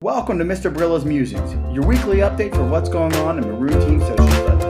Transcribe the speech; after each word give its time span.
Welcome 0.00 0.38
to 0.38 0.44
Mr. 0.44 0.72
Brilla's 0.72 1.04
Musings, 1.04 1.54
your 1.74 1.84
weekly 1.84 2.18
update 2.18 2.54
for 2.54 2.62
what's 2.62 2.88
going 2.88 3.12
on 3.16 3.36
in 3.36 3.44
Maroon 3.44 3.80
Team 3.80 3.98
Social 3.98 4.30
Studies. 4.30 4.64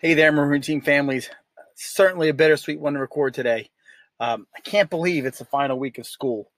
Hey 0.00 0.14
there, 0.14 0.32
Maroon 0.32 0.62
Team 0.62 0.80
families. 0.80 1.28
Certainly 1.80 2.28
a 2.28 2.34
bittersweet 2.34 2.80
one 2.80 2.94
to 2.94 2.98
record 2.98 3.34
today. 3.34 3.70
Um, 4.18 4.48
I 4.56 4.58
can't 4.60 4.90
believe 4.90 5.24
it's 5.24 5.38
the 5.38 5.44
final 5.44 5.78
week 5.78 5.98
of 5.98 6.08
school. 6.08 6.50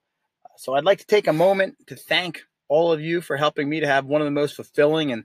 So 0.56 0.74
I'd 0.74 0.84
like 0.84 1.00
to 1.00 1.06
take 1.06 1.26
a 1.26 1.32
moment 1.32 1.76
to 1.88 1.94
thank 1.94 2.40
all 2.68 2.90
of 2.90 3.02
you 3.02 3.20
for 3.20 3.36
helping 3.36 3.68
me 3.68 3.80
to 3.80 3.86
have 3.86 4.06
one 4.06 4.22
of 4.22 4.24
the 4.24 4.30
most 4.30 4.56
fulfilling 4.56 5.12
and 5.12 5.24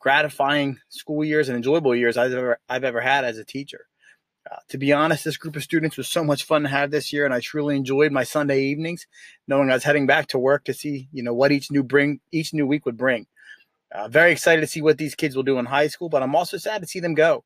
gratifying 0.00 0.78
school 0.88 1.24
years 1.24 1.48
and 1.48 1.56
enjoyable 1.56 1.94
years 1.94 2.16
I've 2.16 2.32
ever, 2.32 2.58
I've 2.68 2.82
ever 2.82 3.00
had 3.00 3.24
as 3.24 3.38
a 3.38 3.44
teacher. 3.44 3.86
Uh, 4.50 4.56
to 4.68 4.78
be 4.78 4.92
honest, 4.92 5.24
this 5.24 5.36
group 5.36 5.54
of 5.54 5.62
students 5.62 5.96
was 5.96 6.08
so 6.08 6.24
much 6.24 6.42
fun 6.42 6.62
to 6.62 6.68
have 6.68 6.90
this 6.90 7.12
year, 7.12 7.24
and 7.24 7.32
I 7.32 7.38
truly 7.38 7.76
enjoyed 7.76 8.10
my 8.10 8.24
Sunday 8.24 8.64
evenings, 8.64 9.06
knowing 9.46 9.70
I 9.70 9.74
was 9.74 9.84
heading 9.84 10.08
back 10.08 10.26
to 10.28 10.40
work 10.40 10.64
to 10.64 10.74
see, 10.74 11.08
you 11.12 11.22
know, 11.22 11.34
what 11.34 11.52
each 11.52 11.70
new 11.70 11.84
bring 11.84 12.18
each 12.32 12.52
new 12.52 12.66
week 12.66 12.84
would 12.84 12.96
bring. 12.96 13.28
Uh, 13.92 14.08
very 14.08 14.32
excited 14.32 14.60
to 14.60 14.66
see 14.66 14.82
what 14.82 14.98
these 14.98 15.14
kids 15.14 15.36
will 15.36 15.44
do 15.44 15.58
in 15.58 15.66
high 15.66 15.86
school, 15.86 16.08
but 16.08 16.22
I'm 16.22 16.34
also 16.34 16.56
sad 16.56 16.82
to 16.82 16.88
see 16.88 16.98
them 16.98 17.14
go. 17.14 17.44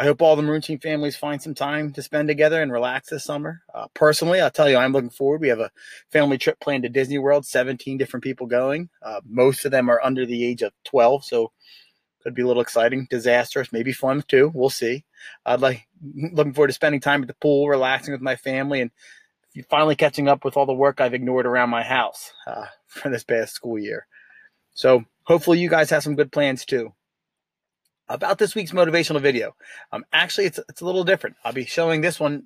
I 0.00 0.04
hope 0.04 0.22
all 0.22 0.36
the 0.36 0.42
Maroon 0.42 0.60
Team 0.60 0.78
families 0.78 1.16
find 1.16 1.42
some 1.42 1.54
time 1.54 1.92
to 1.94 2.02
spend 2.02 2.28
together 2.28 2.62
and 2.62 2.70
relax 2.70 3.10
this 3.10 3.24
summer. 3.24 3.62
Uh, 3.74 3.88
personally, 3.94 4.40
I'll 4.40 4.50
tell 4.50 4.70
you, 4.70 4.76
I'm 4.76 4.92
looking 4.92 5.10
forward. 5.10 5.40
We 5.40 5.48
have 5.48 5.58
a 5.58 5.72
family 6.12 6.38
trip 6.38 6.60
planned 6.60 6.84
to 6.84 6.88
Disney 6.88 7.18
World, 7.18 7.44
17 7.44 7.98
different 7.98 8.22
people 8.22 8.46
going. 8.46 8.90
Uh, 9.02 9.20
most 9.28 9.64
of 9.64 9.72
them 9.72 9.88
are 9.88 10.00
under 10.04 10.24
the 10.24 10.44
age 10.44 10.62
of 10.62 10.72
12, 10.84 11.24
so 11.24 11.50
could 12.22 12.34
be 12.34 12.42
a 12.42 12.46
little 12.46 12.62
exciting, 12.62 13.08
disastrous, 13.10 13.72
maybe 13.72 13.92
fun 13.92 14.22
too. 14.28 14.52
We'll 14.54 14.70
see. 14.70 15.04
I'd 15.44 15.60
like 15.60 15.88
looking 16.14 16.52
forward 16.52 16.68
to 16.68 16.74
spending 16.74 17.00
time 17.00 17.22
at 17.22 17.28
the 17.28 17.34
pool, 17.34 17.68
relaxing 17.68 18.12
with 18.12 18.20
my 18.20 18.36
family, 18.36 18.80
and 18.80 18.92
finally 19.68 19.96
catching 19.96 20.28
up 20.28 20.44
with 20.44 20.56
all 20.56 20.66
the 20.66 20.72
work 20.72 21.00
I've 21.00 21.14
ignored 21.14 21.46
around 21.46 21.70
my 21.70 21.82
house 21.82 22.32
uh, 22.46 22.66
for 22.86 23.08
this 23.08 23.24
past 23.24 23.52
school 23.52 23.80
year. 23.80 24.06
So 24.74 25.04
hopefully, 25.24 25.58
you 25.58 25.68
guys 25.68 25.90
have 25.90 26.04
some 26.04 26.14
good 26.14 26.30
plans 26.30 26.64
too 26.64 26.92
about 28.08 28.38
this 28.38 28.54
week's 28.54 28.72
motivational 28.72 29.20
video. 29.20 29.54
Um, 29.92 30.04
actually, 30.12 30.46
it's 30.46 30.58
it's 30.68 30.80
a 30.80 30.86
little 30.86 31.04
different. 31.04 31.36
I'll 31.44 31.52
be 31.52 31.66
showing 31.66 32.00
this 32.00 32.18
one 32.18 32.44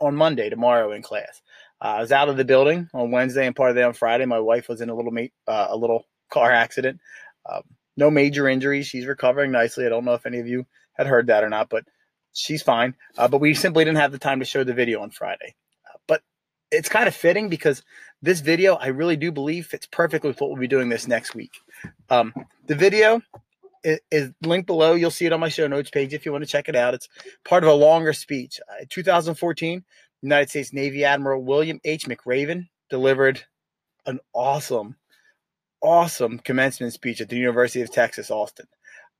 on 0.00 0.14
Monday 0.14 0.50
tomorrow 0.50 0.92
in 0.92 1.02
class. 1.02 1.42
Uh, 1.80 1.96
I 1.96 2.00
was 2.00 2.12
out 2.12 2.28
of 2.28 2.36
the 2.36 2.44
building 2.44 2.88
on 2.92 3.10
Wednesday 3.10 3.46
and 3.46 3.54
part 3.54 3.70
of 3.70 3.76
the 3.76 3.82
day 3.82 3.86
on 3.86 3.92
Friday. 3.92 4.26
My 4.26 4.40
wife 4.40 4.68
was 4.68 4.80
in 4.80 4.90
a 4.90 4.94
little 4.94 5.12
uh, 5.46 5.66
a 5.70 5.76
little 5.76 6.04
car 6.30 6.52
accident. 6.52 7.00
Um, 7.48 7.62
no 7.96 8.10
major 8.10 8.48
injuries. 8.48 8.86
She's 8.86 9.06
recovering 9.06 9.50
nicely. 9.50 9.86
I 9.86 9.88
don't 9.88 10.04
know 10.04 10.14
if 10.14 10.26
any 10.26 10.38
of 10.38 10.46
you 10.46 10.66
had 10.94 11.06
heard 11.06 11.28
that 11.28 11.44
or 11.44 11.48
not, 11.48 11.68
but 11.68 11.84
she's 12.32 12.62
fine. 12.62 12.94
Uh, 13.16 13.28
but 13.28 13.40
we 13.40 13.54
simply 13.54 13.84
didn't 13.84 13.98
have 13.98 14.12
the 14.12 14.18
time 14.18 14.40
to 14.40 14.44
show 14.44 14.64
the 14.64 14.74
video 14.74 15.00
on 15.02 15.10
Friday. 15.10 15.54
Uh, 15.86 15.98
but 16.06 16.22
it's 16.70 16.88
kind 16.88 17.08
of 17.08 17.14
fitting 17.14 17.48
because 17.48 17.82
this 18.22 18.40
video, 18.40 18.74
I 18.74 18.88
really 18.88 19.16
do 19.16 19.32
believe, 19.32 19.66
fits 19.66 19.86
perfectly 19.86 20.28
with 20.28 20.40
what 20.40 20.50
we'll 20.50 20.60
be 20.60 20.68
doing 20.68 20.88
this 20.88 21.08
next 21.08 21.34
week. 21.34 21.52
Um, 22.10 22.34
the 22.66 22.74
video 22.74 23.22
is 24.10 24.30
linked 24.42 24.66
below. 24.66 24.94
You'll 24.94 25.10
see 25.10 25.26
it 25.26 25.32
on 25.32 25.40
my 25.40 25.48
show 25.48 25.66
notes 25.66 25.90
page 25.90 26.14
if 26.14 26.26
you 26.26 26.32
want 26.32 26.44
to 26.44 26.50
check 26.50 26.68
it 26.68 26.76
out. 26.76 26.94
It's 26.94 27.08
part 27.44 27.64
of 27.64 27.70
a 27.70 27.74
longer 27.74 28.12
speech. 28.12 28.60
Uh, 28.68 28.84
2014, 28.88 29.84
United 30.22 30.50
States 30.50 30.72
Navy 30.72 31.04
Admiral 31.04 31.42
William 31.42 31.80
H. 31.84 32.06
McRaven 32.06 32.68
delivered 32.90 33.42
an 34.06 34.20
awesome, 34.32 34.96
awesome 35.80 36.38
commencement 36.38 36.92
speech 36.92 37.20
at 37.20 37.28
the 37.28 37.36
University 37.36 37.82
of 37.82 37.90
Texas, 37.90 38.30
Austin. 38.30 38.66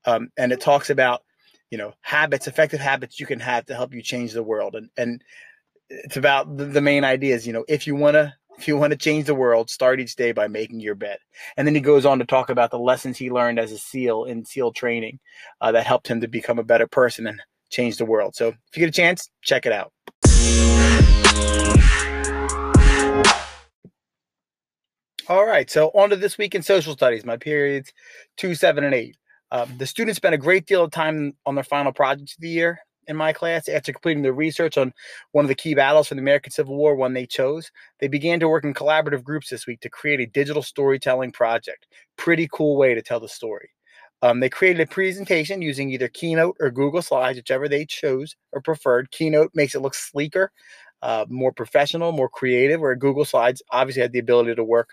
Um, 0.05 0.31
and 0.37 0.53
it 0.53 0.61
talks 0.61 0.91
about, 0.91 1.23
you 1.71 1.79
know, 1.79 1.93
habits, 2.01 2.47
effective 2.47 2.81
habits 2.81 3.21
you 3.21 3.27
can 3.27 3.41
have 3.41 3.67
to 3.67 3.75
help 3.75 3.93
you 3.93 4.03
change 4.03 4.33
the 4.33 4.43
world. 4.43 4.75
And, 4.75 4.91
and 4.97 5.23
it's 5.91 6.17
about 6.17 6.57
the, 6.57 6.65
the 6.65 6.81
main 6.81 7.05
ideas, 7.05 7.47
you 7.47 7.53
know, 7.53 7.65
if 7.69 7.87
you 7.87 7.95
want 7.95 8.15
to 8.15 8.35
if 8.59 8.69
you 8.69 8.77
want 8.77 8.91
to 8.91 8.97
change 8.97 9.27
the 9.27 9.35
world, 9.35 9.71
start 9.71 10.01
each 10.01 10.17
day 10.17 10.33
by 10.33 10.49
making 10.49 10.81
your 10.81 10.95
bed. 10.95 11.19
And 11.57 11.67
then 11.67 11.75
he 11.75 11.81
goes 11.81 12.05
on 12.05 12.19
to 12.19 12.25
talk 12.25 12.51
about 12.51 12.71
the 12.71 12.79
lessons 12.79 13.17
he 13.17 13.31
learned 13.31 13.59
as 13.59 13.73
a 13.73 13.79
SEAL 13.79 14.25
in 14.25 14.45
SEAL 14.45 14.73
training 14.73 15.21
uh, 15.61 15.73
that 15.73 15.87
helped 15.87 16.09
him 16.09 16.21
to 16.21 16.29
become 16.29 16.59
a 16.59 16.65
better 16.65 16.87
person 16.87 17.27
and 17.27 17.41
change 17.71 17.97
the 17.97 18.05
world. 18.05 18.35
So 18.35 18.49
if 18.49 18.57
you 18.75 18.81
get 18.81 18.89
a 18.89 18.93
chance, 18.93 19.31
check 19.43 19.67
it 19.67 19.73
out. 19.73 19.93
All 25.29 25.45
right, 25.45 25.71
so 25.71 25.89
on 25.89 26.09
to 26.09 26.17
this 26.17 26.39
week 26.39 26.55
in 26.55 26.63
social 26.63 26.95
studies, 26.95 27.25
my 27.25 27.37
periods 27.37 27.93
two, 28.39 28.55
seven, 28.55 28.83
and 28.83 28.95
eight. 28.95 29.17
Um, 29.51 29.75
the 29.77 29.87
students 29.87 30.17
spent 30.17 30.35
a 30.35 30.39
great 30.39 30.67
deal 30.67 30.85
of 30.85 30.91
time 30.91 31.35
on 31.45 31.55
their 31.55 31.65
final 31.65 31.93
projects 31.93 32.35
of 32.35 32.41
the 32.41 32.49
year 32.49 32.81
in 33.09 33.17
my 33.17 33.33
class, 33.33 33.69
after 33.69 33.93
completing 33.93 34.23
their 34.23 34.33
research 34.33 34.79
on 34.79 34.93
one 35.33 35.45
of 35.45 35.49
the 35.49 35.55
key 35.55 35.75
battles 35.75 36.09
for 36.09 36.15
the 36.15 36.21
American 36.21 36.53
Civil 36.53 36.77
War, 36.77 36.95
one 36.95 37.15
they 37.15 37.27
chose, 37.27 37.73
they 37.99 38.09
began 38.09 38.39
to 38.41 38.49
work 38.49 38.65
in 38.65 38.75
collaborative 38.75 39.25
groups 39.25 39.49
this 39.49 39.67
week 39.67 39.81
to 39.81 39.91
create 39.91 40.21
a 40.21 40.27
digital 40.27 40.63
storytelling 40.63 41.33
project. 41.33 41.87
Pretty 42.17 42.49
cool 42.53 42.77
way 42.77 42.95
to 42.95 43.03
tell 43.03 43.21
the 43.21 43.29
story. 43.29 43.71
Um, 44.21 44.41
they 44.41 44.49
created 44.49 44.81
a 44.81 44.87
presentation 44.87 45.63
using 45.63 45.91
either 45.91 46.09
Keynote 46.09 46.57
or 46.61 46.71
Google 46.71 47.03
Slides, 47.03 47.39
whichever 47.39 47.69
they 47.69 47.85
chose 47.85 48.37
or 48.53 48.61
preferred. 48.61 49.11
Keynote 49.11 49.53
makes 49.55 49.75
it 49.75 49.81
look 49.81 49.95
sleeker, 49.95 50.51
uh, 51.03 51.25
more 51.29 51.53
professional, 51.53 52.13
more 52.13 52.29
creative, 52.29 52.81
where 52.81 52.97
Google 52.97 53.25
Slides 53.25 53.63
obviously 53.71 54.03
had 54.03 54.13
the 54.13 54.19
ability 54.19 54.55
to 54.55 54.65
work 54.65 54.91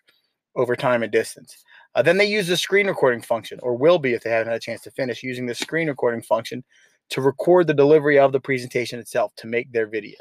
over 0.56 0.76
time 0.76 1.04
and 1.04 1.12
distance. 1.12 1.64
Uh, 1.96 2.02
then 2.02 2.18
they 2.18 2.26
use 2.26 2.48
the 2.48 2.58
screen 2.58 2.88
recording 2.88 3.22
function, 3.22 3.60
or 3.64 3.76
will 3.76 4.00
be 4.00 4.14
if 4.14 4.24
they 4.24 4.30
haven't 4.30 4.48
had 4.48 4.58
a 4.58 4.60
chance 4.60 4.82
to 4.82 4.92
finish, 4.92 5.24
using 5.24 5.46
the 5.46 5.56
screen 5.56 5.88
recording 5.88 6.22
function 6.22 6.64
to 7.10 7.22
record 7.22 7.68
the 7.68 7.74
delivery 7.74 8.20
of 8.20 8.32
the 8.32 8.40
presentation 8.40 9.00
itself 9.00 9.34
to 9.38 9.48
make 9.48 9.72
their 9.72 9.88
video. 9.88 10.18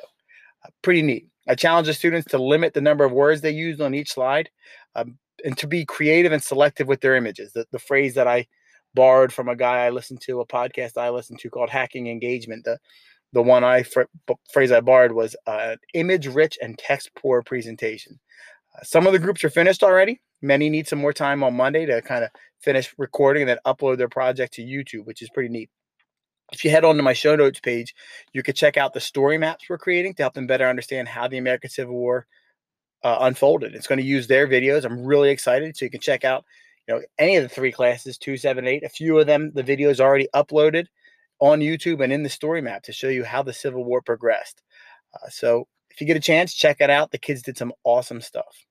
Uh, 0.65 0.71
pretty 0.83 1.03
neat. 1.03 1.27
I 1.49 1.55
challenge 1.55 1.87
the 1.87 1.95
students 1.95 2.29
to 2.31 2.39
limit 2.39 2.75
the 2.75 2.81
number 2.81 3.05
of 3.05 3.13
words 3.13 3.41
they 3.41 3.51
use 3.51 3.81
on 3.81 3.95
each 3.95 4.13
slide 4.13 4.51
um, 4.95 5.19
and 5.45 5.57
to 5.59 5.67
be 5.67 5.85
creative 5.85 6.33
and 6.33 6.43
selective 6.43 6.89
with 6.89 7.01
their 7.01 7.17
images. 7.17 7.53
The, 7.53 7.67
the 7.71 7.79
phrase 7.79 8.15
that 8.15 8.27
I 8.27 8.47
borrowed 8.95 9.33
from 9.33 9.49
a 9.49 9.57
guy 9.57 9.85
I 9.85 9.91
listened 9.91 10.21
to, 10.23 10.41
a 10.41 10.47
podcast 10.47 10.97
I 10.97 11.11
listened 11.11 11.41
to 11.41 11.51
called 11.51 11.71
Hacking 11.71 12.07
Engagement. 12.07 12.65
The, 12.65 12.79
the 13.33 13.43
one 13.43 13.65
I 13.65 13.83
fr- 13.83 14.03
phrase 14.53 14.73
I 14.73 14.81
borrowed 14.81 15.13
was 15.13 15.37
uh, 15.47 15.77
image 15.93 16.29
rich 16.29 16.57
and 16.63 16.79
text 16.79 17.11
poor 17.17 17.43
presentation. 17.43 18.19
Uh, 18.75 18.85
some 18.85 19.07
of 19.07 19.13
the 19.13 19.19
groups 19.19 19.45
are 19.45 19.51
finished 19.51 19.83
already. 19.83 20.21
Many 20.41 20.71
need 20.71 20.87
some 20.87 20.99
more 20.99 21.13
time 21.13 21.43
on 21.43 21.55
Monday 21.55 21.87
to 21.87 22.01
kind 22.03 22.25
of 22.25 22.31
finish 22.61 22.95
recording 22.97 23.43
and 23.43 23.51
then 23.51 23.59
upload 23.67 23.99
their 23.99 24.09
project 24.09 24.55
to 24.55 24.63
YouTube, 24.63 25.05
which 25.05 25.23
is 25.23 25.31
pretty 25.31 25.49
neat 25.49 25.71
if 26.53 26.65
you 26.65 26.71
head 26.71 26.85
on 26.85 26.97
to 26.97 27.03
my 27.03 27.13
show 27.13 27.37
notes 27.37 27.61
page, 27.61 27.95
you 28.33 28.43
could 28.43 28.57
check 28.57 28.77
out 28.77 28.93
the 28.93 29.01
story 29.01 29.39
maps 29.39 29.65
we're 29.69 29.79
creating 29.79 30.15
to 30.15 30.23
help 30.23 30.35
them 30.35 30.47
better 30.47 30.69
understand 30.69 31.09
how 31.09 31.27
the 31.29 31.39
American 31.39 31.71
Civil 31.71 31.95
War 31.95 32.27
uh, 33.03 33.19
unfolded. 33.21 33.75
It's 33.75 33.87
going 33.87 33.99
to 33.99 34.05
use 34.05 34.27
their 34.27 34.47
videos. 34.47 34.85
I'm 34.85 35.05
really 35.05 35.31
excited. 35.31 35.77
So 35.77 35.85
you 35.85 35.91
can 35.91 36.01
check 36.01 36.25
out, 36.25 36.45
you 36.87 36.95
know, 36.95 37.03
any 37.19 37.37
of 37.37 37.43
the 37.43 37.49
three 37.49 37.73
classes, 37.73 38.19
two, 38.19 38.37
seven, 38.37 38.67
eight. 38.67 38.85
A 38.85 38.89
few 38.89 39.19
of 39.19 39.27
them, 39.27 39.53
the 39.55 39.63
videos 39.63 40.01
already 40.01 40.29
uploaded 40.35 40.87
on 41.41 41.61
YouTube 41.61 42.03
and 42.03 42.13
in 42.13 42.23
the 42.23 42.29
story 42.29 42.63
map 42.63 42.83
to 42.85 42.93
show 42.93 43.09
you 43.09 43.25
how 43.25 43.43
the 43.43 43.53
Civil 43.53 43.85
War 43.85 44.01
progressed. 44.01 44.63
Uh, 45.15 45.29
so 45.29 45.67
if 45.91 46.01
you 46.01 46.07
get 46.07 46.17
a 46.17 46.21
chance, 46.21 46.55
check 46.55 46.79
it 46.81 46.91
out. 46.91 47.11
The 47.11 47.19
kids 47.19 47.43
did 47.43 47.59
some 47.59 47.73
awesome 47.85 48.21
stuff. 48.21 48.67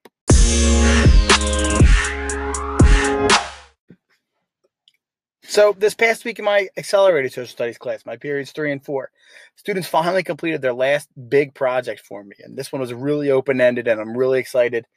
So 5.54 5.76
this 5.78 5.94
past 5.94 6.26
week 6.26 6.40
in 6.40 6.46
my 6.46 6.68
accelerated 6.78 7.32
social 7.32 7.46
studies 7.46 7.78
class, 7.78 8.08
my 8.08 8.18
periods 8.18 8.52
three 8.52 8.72
and 8.72 8.84
four, 8.84 9.12
students 9.56 9.88
finally 9.88 10.24
completed 10.24 10.64
their 10.64 10.74
last 10.74 11.10
big 11.30 11.54
project 11.54 12.02
for 12.02 12.24
me. 12.24 12.36
And 12.40 12.58
this 12.58 12.72
one 12.72 12.82
was 12.82 12.92
really 12.92 13.30
open-ended 13.30 13.88
and 13.88 14.02
I'm 14.02 14.18
really 14.18 14.40
excited 14.40 14.88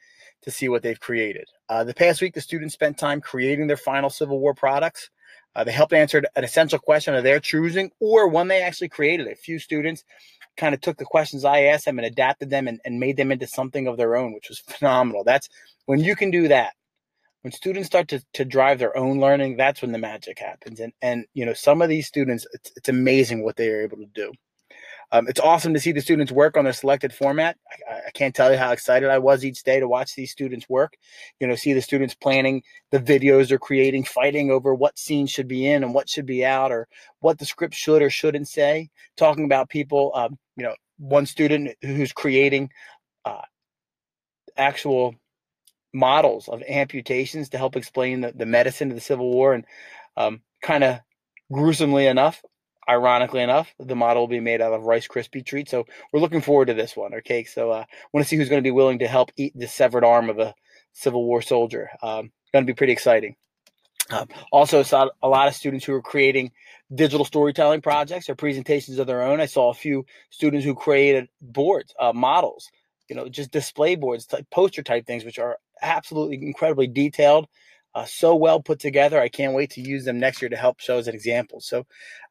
to 0.41 0.49
see 0.49 0.67
what 0.67 0.81
they've 0.81 0.99
created. 0.99 1.47
Uh, 1.69 1.83
the 1.83 1.93
past 1.93 2.23
week, 2.23 2.33
the 2.33 2.41
students 2.41 2.73
spent 2.73 2.97
time 2.97 3.21
creating 3.21 3.67
their 3.67 3.77
final 3.77 4.09
Civil 4.09 4.39
War 4.39 4.55
products. 4.55 5.11
Uh, 5.55 5.63
they 5.63 5.71
helped 5.71 5.93
answer 5.93 6.23
an 6.35 6.43
essential 6.43 6.79
question 6.79 7.13
of 7.13 7.23
their 7.23 7.39
choosing 7.39 7.91
or 7.99 8.27
one 8.27 8.47
they 8.47 8.63
actually 8.63 8.89
created. 8.89 9.27
A 9.27 9.35
few 9.35 9.59
students 9.59 10.05
kind 10.57 10.73
of 10.73 10.81
took 10.81 10.97
the 10.97 11.05
questions 11.05 11.45
I 11.45 11.65
asked 11.65 11.85
them 11.85 11.99
and 11.99 12.07
adapted 12.07 12.49
them 12.49 12.67
and, 12.67 12.81
and 12.83 12.99
made 12.99 13.17
them 13.17 13.31
into 13.31 13.45
something 13.45 13.85
of 13.85 13.97
their 13.97 14.15
own, 14.15 14.33
which 14.33 14.49
was 14.49 14.57
phenomenal. 14.57 15.23
That's 15.23 15.49
when 15.85 15.99
you 15.99 16.15
can 16.15 16.31
do 16.31 16.47
that 16.47 16.73
when 17.47 17.53
students 17.53 17.87
start 17.87 18.09
to, 18.09 18.21
to 18.33 18.43
drive 18.43 18.77
their 18.77 18.97
own 18.97 19.21
learning, 19.21 19.55
that's 19.55 19.81
when 19.81 19.93
the 19.93 19.97
magic 19.97 20.37
happens. 20.37 20.81
And 20.81 20.91
and 21.01 21.25
you 21.33 21.45
know, 21.45 21.53
some 21.53 21.81
of 21.81 21.87
these 21.87 22.05
students, 22.05 22.45
it's, 22.51 22.73
it's 22.75 22.89
amazing 22.89 23.41
what 23.41 23.55
they 23.55 23.69
are 23.69 23.83
able 23.83 23.95
to 23.95 24.05
do. 24.13 24.33
Um, 25.13 25.29
it's 25.29 25.39
awesome 25.39 25.73
to 25.73 25.79
see 25.79 25.93
the 25.93 26.01
students 26.01 26.29
work 26.29 26.57
on 26.57 26.65
their 26.65 26.73
selected 26.73 27.13
format. 27.13 27.55
I, 27.89 27.93
I, 28.07 28.11
can't 28.13 28.35
tell 28.35 28.51
you 28.51 28.57
how 28.57 28.73
excited 28.73 29.09
I 29.09 29.19
was 29.19 29.45
each 29.45 29.63
day 29.63 29.79
to 29.79 29.87
watch 29.87 30.13
these 30.13 30.29
students 30.29 30.67
work. 30.67 30.97
You 31.39 31.47
know, 31.47 31.55
see 31.55 31.71
the 31.71 31.81
students 31.81 32.13
planning 32.15 32.63
the 32.91 32.99
videos 32.99 33.47
they're 33.47 33.59
creating, 33.59 34.03
fighting 34.03 34.51
over 34.51 34.75
what 34.75 34.99
scene 34.99 35.25
should 35.25 35.47
be 35.47 35.65
in 35.65 35.85
and 35.85 35.93
what 35.93 36.09
should 36.09 36.25
be 36.25 36.43
out, 36.43 36.73
or 36.73 36.89
what 37.21 37.39
the 37.39 37.45
script 37.45 37.75
should 37.75 38.01
or 38.01 38.09
shouldn't 38.09 38.49
say. 38.49 38.89
Talking 39.15 39.45
about 39.45 39.69
people, 39.69 40.11
um, 40.15 40.37
you 40.57 40.65
know, 40.65 40.75
one 40.97 41.25
student 41.25 41.77
who's 41.81 42.11
creating 42.11 42.71
uh, 43.23 43.43
actual 44.57 45.15
models 45.93 46.47
of 46.47 46.61
amputations 46.67 47.49
to 47.49 47.57
help 47.57 47.75
explain 47.75 48.21
the, 48.21 48.31
the 48.33 48.45
medicine 48.45 48.89
of 48.89 48.95
the 48.95 49.01
Civil 49.01 49.31
War. 49.31 49.53
And 49.53 49.65
um, 50.15 50.41
kind 50.61 50.83
of 50.83 50.99
gruesomely 51.51 52.07
enough, 52.07 52.43
ironically 52.87 53.41
enough, 53.41 53.73
the 53.79 53.95
model 53.95 54.23
will 54.23 54.27
be 54.27 54.39
made 54.39 54.61
out 54.61 54.73
of 54.73 54.83
Rice 54.83 55.07
Krispie 55.07 55.45
treats. 55.45 55.71
So 55.71 55.85
we're 56.11 56.19
looking 56.19 56.41
forward 56.41 56.67
to 56.67 56.73
this 56.73 56.95
one. 56.95 57.13
Okay, 57.15 57.43
so 57.43 57.71
I 57.71 57.79
uh, 57.81 57.85
want 58.13 58.25
to 58.25 58.29
see 58.29 58.35
who's 58.35 58.49
going 58.49 58.61
to 58.61 58.67
be 58.67 58.71
willing 58.71 58.99
to 58.99 59.07
help 59.07 59.31
eat 59.35 59.53
the 59.55 59.67
severed 59.67 60.03
arm 60.03 60.29
of 60.29 60.39
a 60.39 60.53
Civil 60.93 61.25
War 61.25 61.41
soldier. 61.41 61.89
Um, 62.01 62.31
going 62.53 62.65
to 62.65 62.71
be 62.71 62.75
pretty 62.75 62.93
exciting. 62.93 63.35
Um, 64.09 64.27
also, 64.51 64.83
saw 64.83 65.09
a 65.21 65.27
lot 65.27 65.49
of 65.49 65.55
students 65.55 65.85
who 65.85 65.93
are 65.93 66.01
creating 66.01 66.51
digital 66.93 67.25
storytelling 67.25 67.81
projects 67.81 68.29
or 68.29 68.35
presentations 68.35 68.99
of 68.99 69.07
their 69.07 69.21
own. 69.21 69.41
I 69.41 69.47
saw 69.47 69.69
a 69.69 69.73
few 69.73 70.05
students 70.29 70.65
who 70.65 70.75
created 70.75 71.27
boards, 71.41 71.93
uh, 71.99 72.13
models, 72.13 72.69
you 73.09 73.15
know, 73.15 73.27
just 73.27 73.51
display 73.51 73.95
boards, 73.95 74.25
type, 74.25 74.47
poster 74.49 74.81
type 74.81 75.05
things, 75.05 75.25
which 75.25 75.39
are 75.39 75.57
absolutely 75.81 76.45
incredibly 76.45 76.87
detailed, 76.87 77.47
uh, 77.95 78.05
so 78.05 78.35
well 78.35 78.61
put 78.61 78.79
together. 78.79 79.19
I 79.19 79.29
can't 79.29 79.53
wait 79.53 79.71
to 79.71 79.81
use 79.81 80.05
them 80.05 80.19
next 80.19 80.41
year 80.41 80.49
to 80.49 80.55
help 80.55 80.79
show 80.79 80.97
as 80.97 81.07
an 81.07 81.15
example. 81.15 81.59
So 81.61 81.85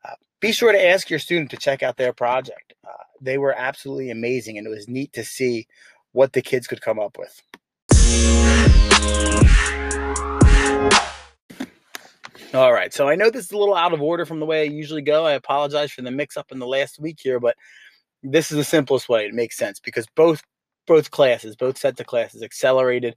uh, 0.04 0.14
be 0.40 0.52
sure 0.52 0.72
to 0.72 0.86
ask 0.86 1.10
your 1.10 1.18
student 1.18 1.50
to 1.50 1.56
check 1.56 1.82
out 1.82 1.96
their 1.96 2.12
project. 2.12 2.74
Uh, 2.86 3.04
they 3.20 3.38
were 3.38 3.54
absolutely 3.56 4.10
amazing, 4.10 4.58
and 4.58 4.66
it 4.66 4.70
was 4.70 4.88
neat 4.88 5.12
to 5.14 5.24
see 5.24 5.66
what 6.12 6.32
the 6.32 6.42
kids 6.42 6.66
could 6.66 6.80
come 6.80 6.98
up 6.98 7.18
with. 7.18 7.42
All 12.54 12.72
right. 12.72 12.94
So 12.94 13.08
I 13.08 13.16
know 13.16 13.28
this 13.28 13.46
is 13.46 13.52
a 13.52 13.58
little 13.58 13.74
out 13.74 13.92
of 13.92 14.00
order 14.00 14.24
from 14.24 14.40
the 14.40 14.46
way 14.46 14.62
I 14.62 14.64
usually 14.64 15.02
go. 15.02 15.26
I 15.26 15.32
apologize 15.32 15.92
for 15.92 16.02
the 16.02 16.10
mix 16.10 16.36
up 16.36 16.52
in 16.52 16.58
the 16.58 16.66
last 16.66 16.98
week 16.98 17.18
here, 17.20 17.38
but 17.38 17.56
this 18.22 18.50
is 18.50 18.56
the 18.56 18.64
simplest 18.64 19.08
way. 19.08 19.26
It 19.26 19.34
makes 19.34 19.56
sense 19.58 19.78
because 19.78 20.06
both 20.14 20.42
both 20.86 21.10
classes, 21.10 21.56
both 21.56 21.78
sets 21.78 22.00
of 22.00 22.06
classes, 22.06 22.42
accelerated 22.42 23.16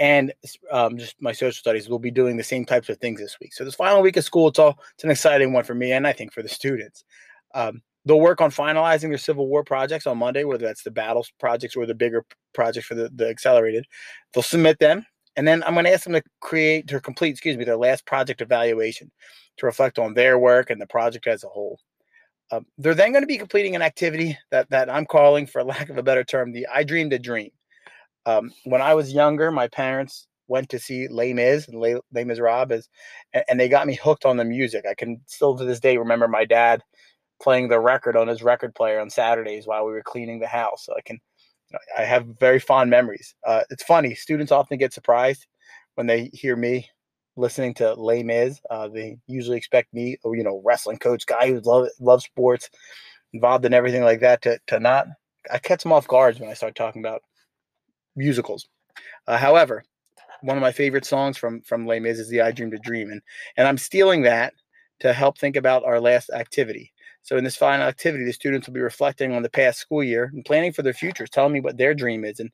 and 0.00 0.32
um, 0.72 0.98
just 0.98 1.14
my 1.20 1.32
social 1.32 1.52
studies 1.52 1.88
will 1.88 1.98
be 1.98 2.10
doing 2.10 2.36
the 2.36 2.42
same 2.42 2.64
types 2.64 2.88
of 2.88 2.98
things 2.98 3.20
this 3.20 3.36
week. 3.40 3.52
So 3.52 3.64
this 3.64 3.76
final 3.76 4.02
week 4.02 4.16
of 4.16 4.24
school, 4.24 4.48
it's 4.48 4.58
all 4.58 4.78
it's 4.94 5.04
an 5.04 5.10
exciting 5.10 5.52
one 5.52 5.64
for 5.64 5.74
me 5.74 5.92
and 5.92 6.06
I 6.06 6.12
think 6.12 6.32
for 6.32 6.42
the 6.42 6.48
students. 6.48 7.04
Um, 7.54 7.82
they'll 8.04 8.20
work 8.20 8.40
on 8.40 8.50
finalizing 8.50 9.08
their 9.08 9.18
Civil 9.18 9.46
War 9.46 9.62
projects 9.62 10.06
on 10.06 10.18
Monday, 10.18 10.44
whether 10.44 10.66
that's 10.66 10.82
the 10.82 10.90
battles 10.90 11.32
projects 11.38 11.76
or 11.76 11.86
the 11.86 11.94
bigger 11.94 12.24
projects 12.52 12.86
for 12.86 12.94
the, 12.94 13.10
the 13.14 13.28
accelerated. 13.28 13.86
They'll 14.32 14.42
submit 14.42 14.78
them 14.78 15.06
and 15.36 15.46
then 15.46 15.62
I'm 15.64 15.74
going 15.74 15.84
to 15.84 15.92
ask 15.92 16.04
them 16.04 16.12
to 16.14 16.22
create 16.40 16.92
or 16.92 17.00
complete, 17.00 17.30
excuse 17.30 17.56
me, 17.56 17.64
their 17.64 17.76
last 17.76 18.06
project 18.06 18.40
evaluation 18.40 19.10
to 19.58 19.66
reflect 19.66 19.98
on 19.98 20.14
their 20.14 20.38
work 20.38 20.70
and 20.70 20.80
the 20.80 20.86
project 20.86 21.26
as 21.26 21.44
a 21.44 21.48
whole. 21.48 21.78
Um, 22.54 22.66
they're 22.78 22.94
then 22.94 23.12
going 23.12 23.22
to 23.22 23.28
be 23.28 23.38
completing 23.38 23.74
an 23.74 23.82
activity 23.82 24.38
that, 24.50 24.70
that 24.70 24.88
I'm 24.88 25.06
calling, 25.06 25.46
for 25.46 25.64
lack 25.64 25.88
of 25.88 25.98
a 25.98 26.02
better 26.02 26.24
term, 26.24 26.52
the 26.52 26.66
I 26.72 26.84
Dreamed 26.84 27.12
a 27.12 27.18
Dream. 27.18 27.50
Um, 28.26 28.52
when 28.64 28.80
I 28.80 28.94
was 28.94 29.12
younger, 29.12 29.50
my 29.50 29.68
parents 29.68 30.26
went 30.46 30.68
to 30.70 30.78
see 30.78 31.08
Les 31.08 31.32
Mis 31.32 31.68
and 31.68 31.80
Les, 31.80 31.96
Les 32.12 32.24
Miserables, 32.24 32.88
and, 33.32 33.44
and 33.48 33.60
they 33.60 33.68
got 33.68 33.86
me 33.86 33.94
hooked 33.94 34.24
on 34.24 34.36
the 34.36 34.44
music. 34.44 34.84
I 34.88 34.94
can 34.94 35.20
still 35.26 35.56
to 35.56 35.64
this 35.64 35.80
day 35.80 35.96
remember 35.96 36.28
my 36.28 36.44
dad 36.44 36.82
playing 37.42 37.68
the 37.68 37.80
record 37.80 38.16
on 38.16 38.28
his 38.28 38.42
record 38.42 38.74
player 38.74 39.00
on 39.00 39.10
Saturdays 39.10 39.66
while 39.66 39.84
we 39.84 39.92
were 39.92 40.02
cleaning 40.02 40.38
the 40.38 40.46
house. 40.46 40.84
So 40.86 40.94
I 40.96 41.00
can 41.02 41.18
I 41.98 42.04
have 42.04 42.26
very 42.38 42.60
fond 42.60 42.90
memories. 42.90 43.34
Uh, 43.44 43.62
it's 43.70 43.82
funny. 43.82 44.14
Students 44.14 44.52
often 44.52 44.78
get 44.78 44.92
surprised 44.92 45.46
when 45.96 46.06
they 46.06 46.30
hear 46.32 46.54
me 46.56 46.88
listening 47.36 47.74
to 47.74 47.94
Les 47.94 48.22
Mis. 48.22 48.60
Uh, 48.70 48.88
they 48.88 49.18
usually 49.26 49.56
expect 49.56 49.92
me, 49.94 50.16
or, 50.24 50.30
oh, 50.32 50.34
you 50.34 50.44
know, 50.44 50.62
wrestling 50.64 50.98
coach 50.98 51.26
guy 51.26 51.48
who 51.48 51.60
love 51.60 51.88
loves 52.00 52.24
sports, 52.24 52.70
involved 53.32 53.64
in 53.64 53.74
everything 53.74 54.04
like 54.04 54.20
that, 54.20 54.42
to 54.42 54.58
to 54.68 54.80
not. 54.80 55.06
I 55.52 55.58
catch 55.58 55.82
them 55.82 55.92
off 55.92 56.08
guards 56.08 56.40
when 56.40 56.50
I 56.50 56.54
start 56.54 56.74
talking 56.76 57.02
about 57.02 57.22
musicals. 58.16 58.66
Uh, 59.26 59.38
however, 59.38 59.84
one 60.42 60.56
of 60.56 60.62
my 60.62 60.72
favorite 60.72 61.06
songs 61.06 61.38
from 61.38 61.62
from 61.62 61.86
Les 61.86 62.00
Mis 62.00 62.18
is 62.20 62.28
"The 62.30 62.42
I 62.42 62.52
Dreamed 62.52 62.74
a 62.74 62.78
Dream," 62.78 63.10
and 63.10 63.22
and 63.56 63.68
I'm 63.68 63.78
stealing 63.78 64.22
that 64.22 64.54
to 65.00 65.12
help 65.12 65.38
think 65.38 65.56
about 65.56 65.84
our 65.84 66.00
last 66.00 66.30
activity. 66.30 66.92
So 67.22 67.36
in 67.36 67.44
this 67.44 67.56
final 67.56 67.86
activity, 67.86 68.24
the 68.24 68.32
students 68.32 68.66
will 68.68 68.74
be 68.74 68.80
reflecting 68.80 69.32
on 69.32 69.42
the 69.42 69.50
past 69.50 69.80
school 69.80 70.04
year 70.04 70.30
and 70.34 70.44
planning 70.44 70.72
for 70.72 70.82
their 70.82 70.94
futures, 70.94 71.30
telling 71.30 71.52
me 71.52 71.60
what 71.60 71.78
their 71.78 71.94
dream 71.94 72.24
is 72.24 72.40
and 72.40 72.50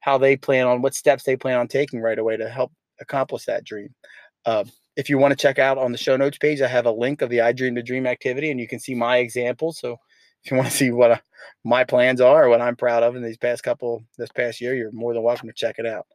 how 0.00 0.18
they 0.18 0.36
plan 0.36 0.66
on 0.66 0.82
what 0.82 0.94
steps 0.94 1.24
they 1.24 1.36
plan 1.36 1.58
on 1.58 1.68
taking 1.68 2.00
right 2.00 2.18
away 2.18 2.36
to 2.36 2.48
help 2.48 2.72
accomplish 3.00 3.46
that 3.46 3.64
dream. 3.64 3.94
Uh, 4.44 4.64
if 4.96 5.08
you 5.08 5.18
want 5.18 5.32
to 5.32 5.36
check 5.36 5.58
out 5.58 5.78
on 5.78 5.92
the 5.92 5.98
show 5.98 6.16
notes 6.16 6.38
page, 6.38 6.60
I 6.60 6.68
have 6.68 6.86
a 6.86 6.92
link 6.92 7.22
of 7.22 7.30
the 7.30 7.40
I 7.40 7.52
Dream 7.52 7.74
to 7.76 7.82
Dream 7.82 8.06
activity, 8.06 8.50
and 8.50 8.60
you 8.60 8.68
can 8.68 8.78
see 8.78 8.94
my 8.94 9.18
examples. 9.18 9.78
So 9.78 9.98
if 10.44 10.50
you 10.50 10.56
want 10.56 10.70
to 10.70 10.76
see 10.76 10.90
what 10.90 11.12
uh, 11.12 11.18
my 11.64 11.84
plans 11.84 12.20
are 12.20 12.44
or 12.44 12.48
what 12.48 12.60
I'm 12.60 12.76
proud 12.76 13.02
of 13.02 13.16
in 13.16 13.22
these 13.22 13.38
past 13.38 13.62
couple 13.62 14.04
this 14.18 14.30
past 14.30 14.60
year, 14.60 14.74
you're 14.74 14.92
more 14.92 15.14
than 15.14 15.22
welcome 15.22 15.48
to 15.48 15.54
check 15.54 15.76
it 15.78 15.86
out. 15.86 16.06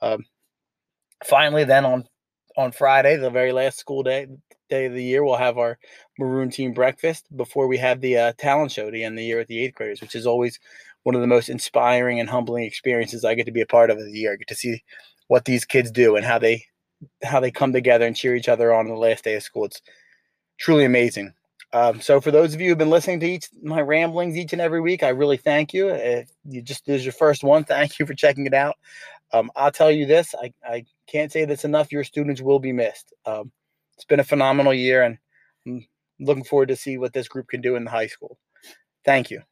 Um, 0.00 0.24
finally, 1.24 1.64
then 1.64 1.84
on 1.84 2.04
on 2.56 2.72
Friday, 2.72 3.16
the 3.16 3.30
very 3.30 3.52
last 3.52 3.78
school 3.78 4.02
day 4.02 4.26
day 4.68 4.86
of 4.86 4.94
the 4.94 5.02
year, 5.02 5.22
we'll 5.22 5.36
have 5.36 5.58
our 5.58 5.78
maroon 6.18 6.50
team 6.50 6.72
breakfast 6.72 7.26
before 7.36 7.66
we 7.68 7.76
have 7.78 8.00
the 8.00 8.16
uh, 8.16 8.32
talent 8.38 8.72
show 8.72 8.90
to 8.90 9.00
end 9.00 9.18
the 9.18 9.24
year 9.24 9.38
with 9.38 9.48
the 9.48 9.62
eighth 9.62 9.74
graders, 9.74 10.00
which 10.00 10.14
is 10.14 10.26
always 10.26 10.58
one 11.02 11.14
of 11.14 11.20
the 11.20 11.26
most 11.26 11.48
inspiring 11.48 12.18
and 12.18 12.30
humbling 12.30 12.64
experiences 12.64 13.24
I 13.24 13.34
get 13.34 13.46
to 13.46 13.52
be 13.52 13.60
a 13.60 13.66
part 13.66 13.90
of 13.90 13.98
the 13.98 14.10
year. 14.10 14.32
I 14.32 14.36
get 14.36 14.48
to 14.48 14.54
see 14.54 14.82
what 15.28 15.44
these 15.44 15.64
kids 15.64 15.90
do 15.90 16.16
and 16.16 16.24
how 16.24 16.38
they 16.38 16.64
how 17.22 17.40
they 17.40 17.50
come 17.50 17.72
together 17.72 18.06
and 18.06 18.16
cheer 18.16 18.36
each 18.36 18.48
other 18.48 18.72
on 18.72 18.88
the 18.88 18.94
last 18.94 19.24
day 19.24 19.34
of 19.34 19.42
school. 19.42 19.64
It's 19.64 19.82
truly 20.58 20.84
amazing. 20.84 21.32
Um, 21.72 22.00
so 22.00 22.20
for 22.20 22.30
those 22.30 22.54
of 22.54 22.60
you 22.60 22.68
who've 22.68 22.78
been 22.78 22.90
listening 22.90 23.18
to 23.20 23.26
each 23.26 23.48
my 23.62 23.80
ramblings 23.80 24.36
each 24.36 24.52
and 24.52 24.62
every 24.62 24.80
week, 24.80 25.02
I 25.02 25.08
really 25.08 25.36
thank 25.36 25.74
you. 25.74 25.88
If 25.88 26.30
you 26.44 26.62
just 26.62 26.86
this 26.86 27.00
is 27.00 27.04
your 27.04 27.12
first 27.12 27.42
one, 27.42 27.64
thank 27.64 27.98
you 27.98 28.06
for 28.06 28.14
checking 28.14 28.46
it 28.46 28.54
out. 28.54 28.76
Um, 29.32 29.50
I'll 29.56 29.72
tell 29.72 29.90
you 29.90 30.06
this: 30.06 30.34
I, 30.40 30.52
I 30.64 30.84
can't 31.08 31.32
say 31.32 31.44
this 31.44 31.64
enough. 31.64 31.90
Your 31.90 32.04
students 32.04 32.40
will 32.40 32.60
be 32.60 32.72
missed. 32.72 33.12
Um, 33.26 33.50
it's 33.96 34.04
been 34.04 34.20
a 34.20 34.24
phenomenal 34.24 34.72
year, 34.72 35.02
and 35.02 35.18
I'm 35.66 35.86
looking 36.20 36.44
forward 36.44 36.68
to 36.68 36.76
see 36.76 36.96
what 36.96 37.12
this 37.12 37.26
group 37.26 37.48
can 37.48 37.60
do 37.60 37.74
in 37.74 37.84
the 37.84 37.90
high 37.90 38.06
school. 38.06 38.38
Thank 39.04 39.30
you. 39.30 39.42